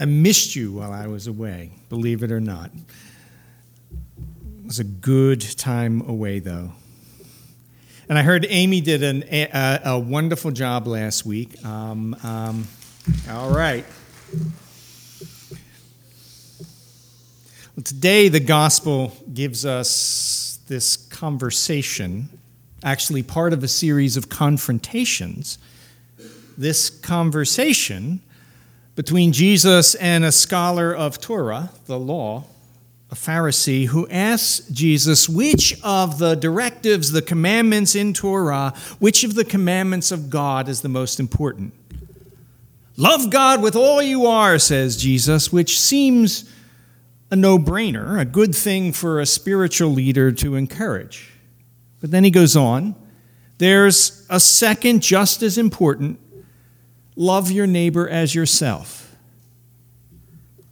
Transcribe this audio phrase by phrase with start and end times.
[0.00, 2.70] I missed you while I was away, believe it or not.
[2.72, 6.72] It was a good time away, though.
[8.08, 11.62] And I heard Amy did an, a, a, wonderful job last week.
[11.66, 12.66] Um, um,
[13.28, 13.84] all right.
[17.76, 22.30] Well, today, the gospel gives us this conversation,
[22.82, 25.58] actually, part of a series of confrontations.
[26.56, 28.22] This conversation
[29.00, 32.44] between Jesus and a scholar of Torah, the law,
[33.10, 39.34] a Pharisee, who asks Jesus which of the directives, the commandments in Torah, which of
[39.34, 41.72] the commandments of God is the most important.
[42.98, 46.54] Love God with all you are, says Jesus, which seems
[47.30, 51.32] a no brainer, a good thing for a spiritual leader to encourage.
[52.02, 52.94] But then he goes on
[53.56, 56.20] there's a second, just as important
[57.20, 59.14] love your neighbor as yourself.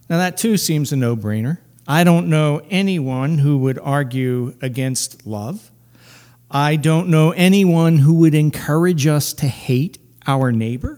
[0.09, 1.59] Now, that too seems a no brainer.
[1.87, 5.71] I don't know anyone who would argue against love.
[6.51, 10.98] I don't know anyone who would encourage us to hate our neighbor.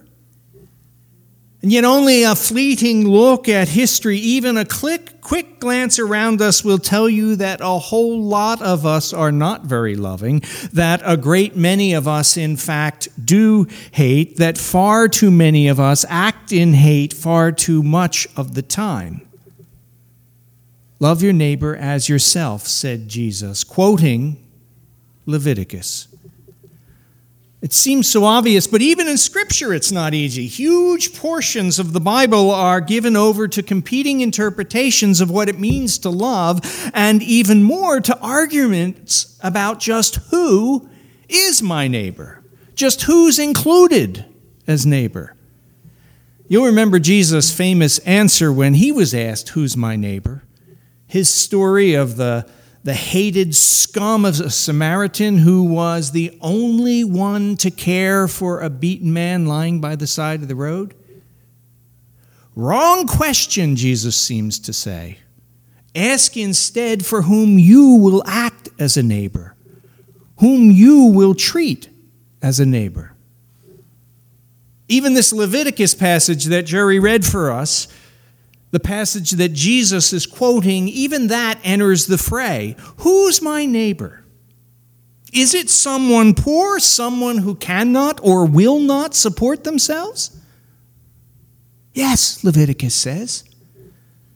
[1.62, 6.64] And yet, only a fleeting look at history, even a quick, quick glance around us,
[6.64, 10.40] will tell you that a whole lot of us are not very loving,
[10.72, 15.78] that a great many of us, in fact, do hate, that far too many of
[15.78, 19.20] us act in hate far too much of the time.
[20.98, 24.42] Love your neighbor as yourself, said Jesus, quoting
[25.26, 26.09] Leviticus.
[27.62, 30.46] It seems so obvious, but even in Scripture, it's not easy.
[30.46, 35.98] Huge portions of the Bible are given over to competing interpretations of what it means
[35.98, 40.88] to love, and even more to arguments about just who
[41.28, 42.42] is my neighbor,
[42.74, 44.24] just who's included
[44.66, 45.36] as neighbor.
[46.48, 50.44] You'll remember Jesus' famous answer when he was asked, Who's my neighbor?
[51.06, 52.48] His story of the
[52.82, 58.70] the hated scum of a Samaritan who was the only one to care for a
[58.70, 60.94] beaten man lying by the side of the road?
[62.56, 65.18] Wrong question, Jesus seems to say.
[65.94, 69.54] Ask instead for whom you will act as a neighbor,
[70.38, 71.88] whom you will treat
[72.40, 73.14] as a neighbor.
[74.88, 77.86] Even this Leviticus passage that Jerry read for us
[78.70, 82.76] the passage that Jesus is quoting, even that enters the fray.
[82.98, 84.24] Who's my neighbor?
[85.32, 90.36] Is it someone poor, someone who cannot or will not support themselves?
[91.94, 93.44] Yes, Leviticus says.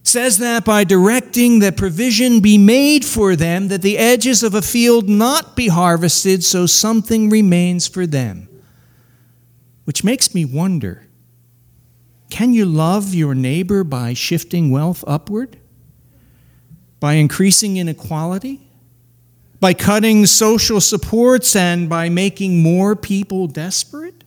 [0.03, 4.63] Says that by directing that provision be made for them, that the edges of a
[4.63, 8.49] field not be harvested, so something remains for them.
[9.85, 11.07] Which makes me wonder
[12.35, 15.57] can you love your neighbor by shifting wealth upward?
[16.99, 18.61] By increasing inequality?
[19.61, 24.25] By cutting social supports and by making more people desperate?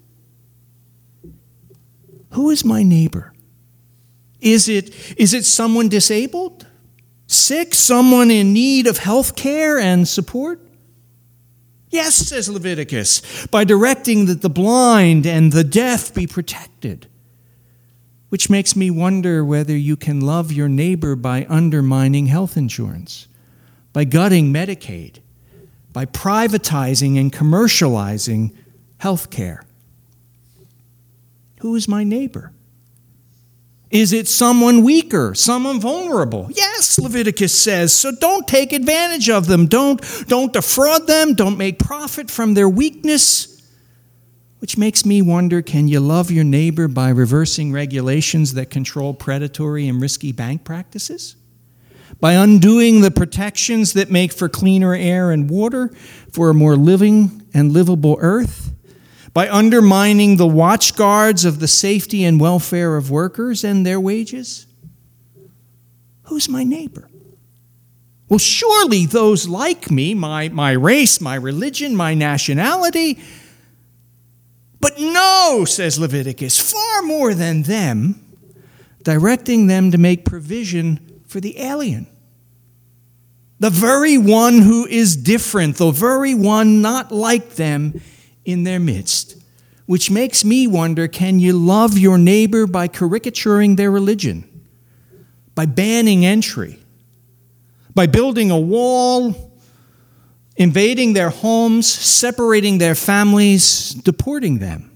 [2.31, 3.34] Who is my neighbor?
[4.39, 6.66] Is it, is it someone disabled?
[7.25, 7.75] Sick?
[7.75, 10.62] Someone in need of health care and support?
[11.89, 17.09] Yes, says Leviticus, by directing that the blind and the deaf be protected
[18.29, 23.27] which makes me wonder whether you can love your neighbor by undermining health insurance,
[23.93, 25.19] by gutting Medicaid,
[25.93, 28.53] by privatizing and commercializing
[28.99, 29.63] health care.
[31.61, 32.51] Who is my neighbor?
[33.89, 36.49] Is it someone weaker, someone vulnerable?
[36.53, 37.94] Yes, Leviticus says.
[37.94, 39.67] So don't take advantage of them.
[39.67, 41.33] Don't, don't defraud them.
[41.35, 43.56] Don't make profit from their weakness.
[44.59, 49.88] Which makes me wonder can you love your neighbor by reversing regulations that control predatory
[49.88, 51.35] and risky bank practices?
[52.19, 55.90] By undoing the protections that make for cleaner air and water,
[56.31, 58.73] for a more living and livable earth?
[59.34, 64.65] By undermining the watchguards of the safety and welfare of workers and their wages?
[66.24, 67.07] Who's my neighbor?
[68.30, 73.19] Well, surely those like me, my, my race, my religion, my nationality,
[74.88, 78.24] but no, says Leviticus, far more than them,
[79.04, 82.07] directing them to make provision for the alien.
[83.60, 88.00] The very one who is different, the very one not like them
[88.45, 89.36] in their midst.
[89.88, 94.50] Which makes me wonder can you love your neighbor by caricaturing their religion,
[95.54, 96.80] by banning entry,
[97.94, 99.46] by building a wall
[100.57, 104.92] invading their homes, separating their families, deporting them.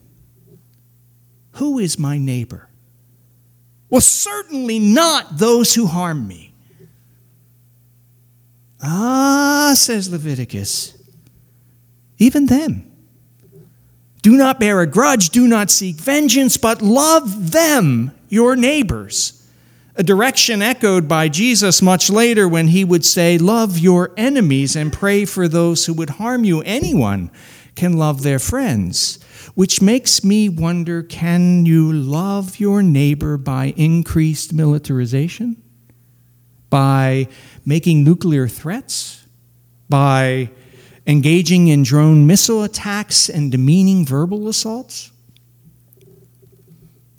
[1.54, 2.68] Who is my neighbor?
[3.90, 6.54] Well, certainly not those who harm me.
[8.84, 10.98] Ah, says Leviticus,
[12.18, 12.88] even them.
[14.24, 19.41] Do not bear a grudge, do not seek vengeance, but love them, your neighbors.
[19.96, 24.94] A direction echoed by Jesus much later when he would say, Love your enemies and
[24.94, 26.62] pray for those who would harm you.
[26.62, 27.30] Anyone
[27.76, 29.22] can love their friends,
[29.54, 35.62] which makes me wonder can you love your neighbor by increased militarization?
[36.70, 37.28] By
[37.66, 39.26] making nuclear threats?
[39.90, 40.52] By
[41.06, 45.12] engaging in drone missile attacks and demeaning verbal assaults?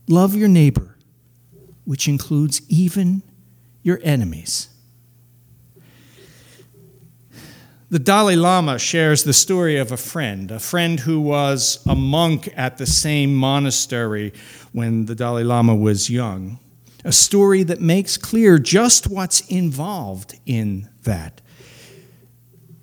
[0.09, 0.92] Love your neighbor,
[1.93, 3.23] which includes even
[3.83, 4.69] your enemies.
[7.91, 12.51] The Dalai Lama shares the story of a friend, a friend who was a monk
[12.57, 14.33] at the same monastery
[14.73, 16.59] when the Dalai Lama was young.
[17.05, 21.43] A story that makes clear just what's involved in that.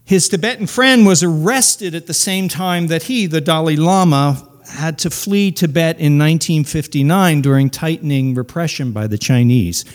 [0.05, 4.97] His Tibetan friend was arrested at the same time that he, the Dalai Lama, had
[4.99, 9.85] to flee Tibet in 1959 during tightening repression by the Chinese.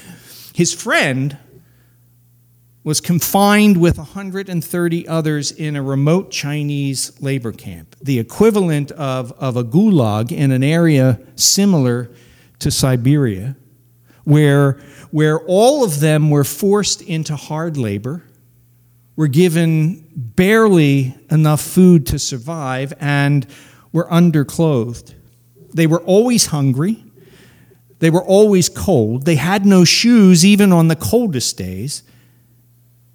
[0.55, 1.39] His friend
[2.85, 9.57] was confined with 130 others in a remote Chinese labor camp, the equivalent of, of
[9.57, 12.11] a gulag in an area similar
[12.59, 13.57] to Siberia,
[14.25, 14.73] where,
[15.11, 18.23] where all of them were forced into hard labor
[19.17, 23.47] were given barely enough food to survive and
[23.95, 25.15] were underclothed.
[25.73, 27.03] They were always hungry.
[28.01, 29.25] They were always cold.
[29.25, 32.03] They had no shoes even on the coldest days.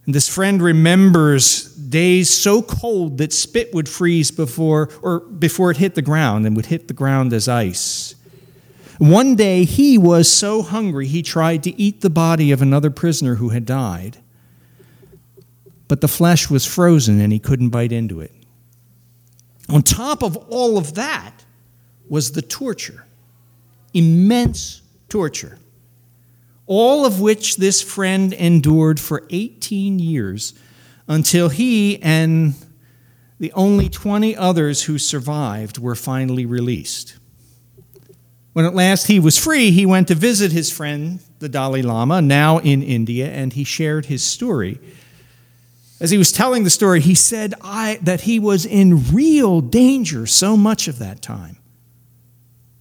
[0.08, 5.78] And this friend remembers days so cold that spit would freeze before or before it
[5.78, 8.16] hit the ground and would hit the ground as ice.
[8.98, 13.36] One day he was so hungry he tried to eat the body of another prisoner
[13.36, 14.18] who had died
[15.90, 18.32] but the flesh was frozen and he couldn't bite into it.
[19.70, 21.44] On top of all of that
[22.08, 23.06] was the torture,
[23.94, 25.60] immense torture,
[26.66, 30.54] all of which this friend endured for 18 years
[31.08, 32.54] until he and
[33.40, 37.18] the only 20 others who survived were finally released.
[38.54, 42.22] When at last he was free, he went to visit his friend, the Dalai Lama,
[42.22, 44.80] now in India, and he shared his story
[46.00, 50.26] as he was telling the story, he said I, that he was in real danger
[50.26, 51.58] so much of that time.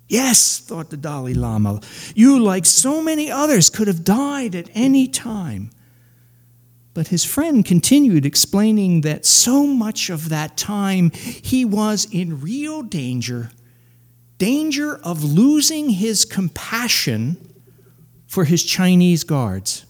[0.08, 1.80] Yes, thought the Dalai Lama,
[2.14, 5.70] you, like so many others, could have died at any time.
[6.94, 12.82] But his friend continued explaining that so much of that time he was in real
[12.82, 13.50] danger
[14.38, 17.36] danger of losing his compassion
[18.28, 19.84] for his Chinese guards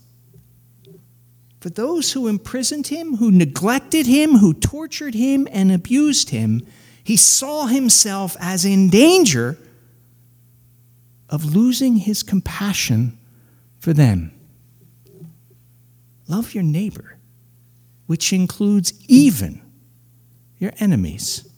[1.60, 6.64] for those who imprisoned him, who neglected him, who tortured him and abused him,
[7.02, 9.58] he saw himself as in danger
[11.28, 13.18] of losing his compassion
[13.80, 14.32] for them.
[16.28, 17.16] Love your neighbor,
[18.06, 19.60] which includes even
[20.58, 21.48] your enemies.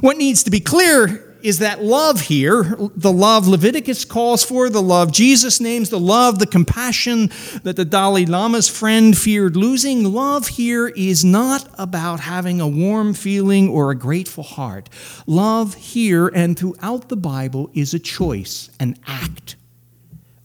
[0.00, 4.82] What needs to be clear is that love here, the love Leviticus calls for, the
[4.82, 7.30] love Jesus names, the love, the compassion
[7.62, 10.12] that the Dalai Lama's friend feared losing.
[10.12, 14.88] Love here is not about having a warm feeling or a grateful heart.
[15.26, 19.56] Love here and throughout the Bible is a choice, an act,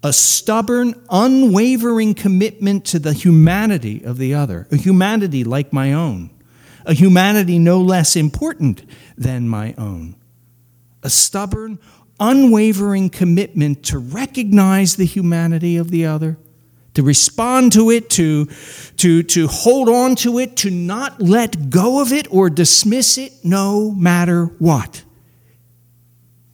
[0.03, 6.29] a stubborn, unwavering commitment to the humanity of the other, a humanity like my own,
[6.85, 8.83] a humanity no less important
[9.17, 10.15] than my own
[11.03, 11.79] a stubborn,
[12.19, 16.37] unwavering commitment to recognize the humanity of the other,
[16.93, 18.45] to respond to it, to,
[18.97, 23.33] to, to hold on to it, to not let go of it or dismiss it
[23.43, 25.03] no matter what.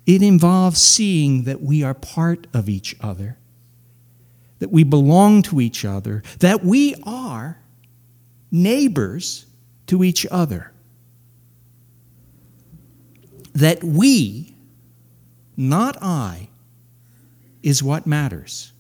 [0.05, 3.37] It involves seeing that we are part of each other,
[4.59, 7.59] that we belong to each other, that we are
[8.51, 9.45] neighbors
[9.87, 10.71] to each other
[13.59, 14.55] that we,
[15.57, 16.49] not I,
[17.61, 18.71] is what matters.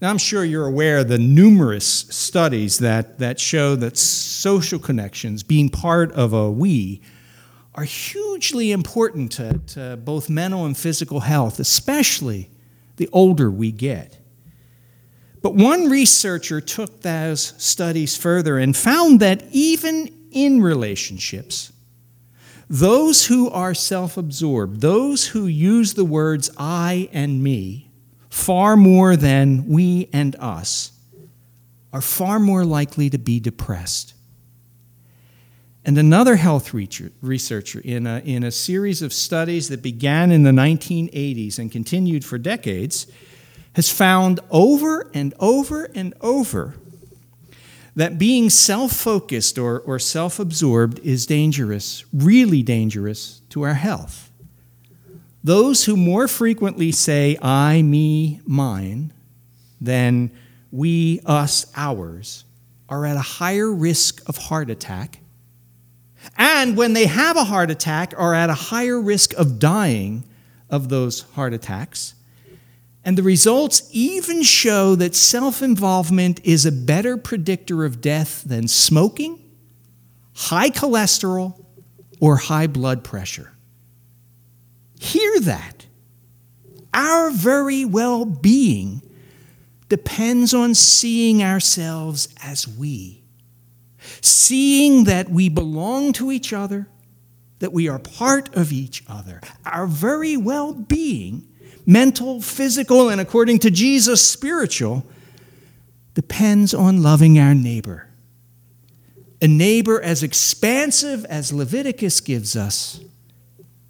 [0.00, 5.42] Now, I'm sure you're aware of the numerous studies that, that show that social connections,
[5.42, 7.02] being part of a we,
[7.74, 12.48] are hugely important to, to both mental and physical health, especially
[12.96, 14.18] the older we get.
[15.42, 21.72] But one researcher took those studies further and found that even in relationships,
[22.70, 27.90] Those who are self absorbed, those who use the words I and me
[28.28, 30.92] far more than we and us,
[31.92, 34.14] are far more likely to be depressed.
[35.84, 40.50] And another health researcher in a, in a series of studies that began in the
[40.50, 43.06] 1980s and continued for decades
[43.72, 46.74] has found over and over and over
[47.96, 54.30] that being self focused or, or self absorbed is dangerous, really dangerous to our health.
[55.42, 59.12] Those who more frequently say, I, me, mine,
[59.80, 60.30] than
[60.70, 62.44] we, us, ours,
[62.88, 65.20] are at a higher risk of heart attack
[66.36, 70.24] and when they have a heart attack, are at a higher risk of dying
[70.68, 72.14] of those heart attacks.
[73.08, 78.68] And the results even show that self involvement is a better predictor of death than
[78.68, 79.42] smoking,
[80.34, 81.64] high cholesterol,
[82.20, 83.54] or high blood pressure.
[85.00, 85.86] Hear that.
[86.92, 89.00] Our very well being
[89.88, 93.24] depends on seeing ourselves as we
[94.20, 96.90] seeing that we belong to each other,
[97.60, 99.40] that we are part of each other.
[99.64, 101.47] Our very well being,
[101.88, 105.06] mental, physical, and according to Jesus, spiritual,
[106.12, 108.08] depends on loving our neighbor.
[109.40, 113.00] A neighbor as expansive as Leviticus gives us,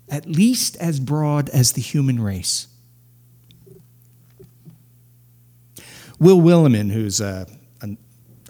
[0.08, 2.68] at least as broad as the human race.
[6.20, 7.46] Will Willimon, who's a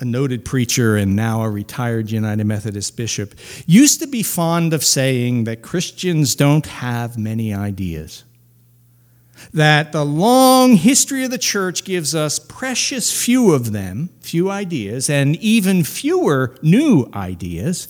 [0.01, 3.35] a noted preacher and now a retired United Methodist bishop,
[3.67, 8.25] used to be fond of saying that Christians don't have many ideas.
[9.53, 15.09] That the long history of the church gives us precious few of them, few ideas,
[15.09, 17.89] and even fewer new ideas.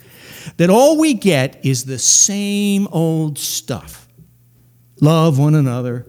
[0.57, 4.09] That all we get is the same old stuff
[5.01, 6.07] love one another,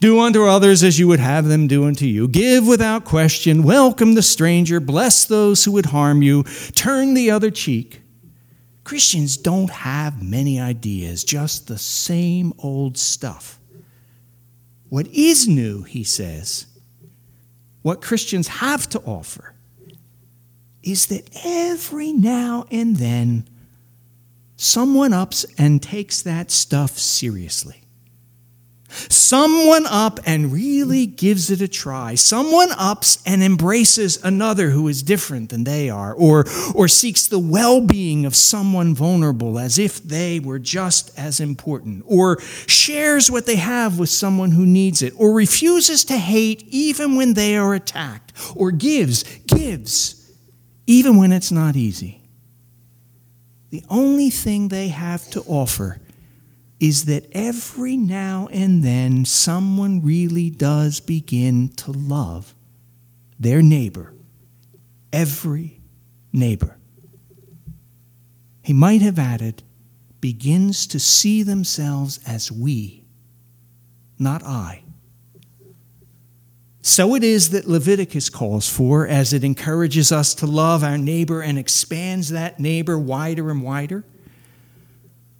[0.00, 2.28] do unto others as you would have them do unto you.
[2.28, 3.64] Give without question.
[3.64, 4.78] Welcome the stranger.
[4.78, 6.44] Bless those who would harm you.
[6.74, 8.02] Turn the other cheek.
[8.84, 13.57] Christians don't have many ideas, just the same old stuff.
[14.88, 16.66] What is new, he says,
[17.82, 19.54] what Christians have to offer,
[20.82, 23.48] is that every now and then
[24.56, 27.82] someone ups and takes that stuff seriously.
[28.88, 32.14] Someone up and really gives it a try.
[32.14, 37.38] Someone ups and embraces another who is different than they are, or, or seeks the
[37.38, 43.44] well being of someone vulnerable as if they were just as important, or shares what
[43.44, 47.74] they have with someone who needs it, or refuses to hate even when they are
[47.74, 50.30] attacked, or gives, gives,
[50.86, 52.22] even when it's not easy.
[53.70, 56.00] The only thing they have to offer
[56.80, 62.54] is that every now and then someone really does begin to love
[63.38, 64.14] their neighbor,
[65.12, 65.80] every
[66.32, 66.76] neighbor.
[68.62, 69.62] He might have added,
[70.20, 73.04] begins to see themselves as we,
[74.18, 74.82] not I.
[76.80, 81.42] So it is that Leviticus calls for as it encourages us to love our neighbor
[81.42, 84.04] and expands that neighbor wider and wider.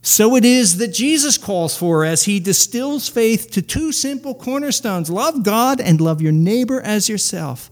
[0.09, 5.11] So it is that Jesus calls for as he distills faith to two simple cornerstones
[5.11, 7.69] love God and love your neighbor as yourself,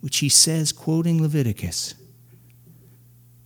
[0.00, 1.94] which he says, quoting Leviticus.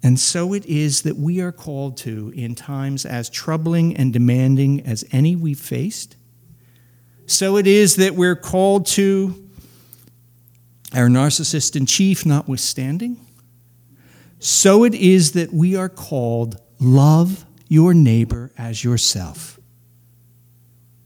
[0.03, 4.81] And so it is that we are called to in times as troubling and demanding
[4.87, 6.17] as any we've faced.
[7.27, 9.51] So it is that we're called to,
[10.95, 13.19] our narcissist in chief notwithstanding.
[14.39, 19.59] So it is that we are called love your neighbor as yourself.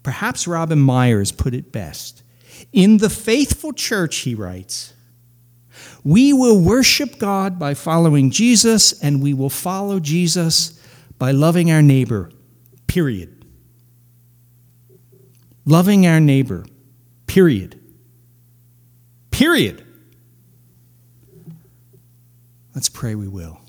[0.03, 2.25] Perhaps Robin Meyers put it best.
[2.73, 4.93] In the faithful church, he writes,
[6.03, 10.81] we will worship God by following Jesus, and we will follow Jesus
[11.21, 12.33] by loving our neighbor,
[12.89, 13.45] period.
[15.65, 16.67] Loving our neighbor,
[17.29, 17.81] period.
[19.31, 19.87] Period.
[22.75, 23.61] Let's pray we will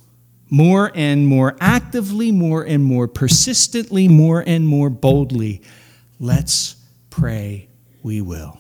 [0.50, 5.62] more and more actively, more and more persistently, more and more boldly.
[6.20, 6.75] Let's
[7.10, 7.70] pray
[8.04, 8.60] we will.